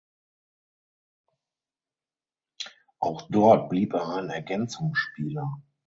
Auch 2.97 3.27
dort 3.29 3.69
blieb 3.69 3.93
er 3.93 4.09
ein 4.15 4.31
Ergänzungsspieler. 4.31 5.61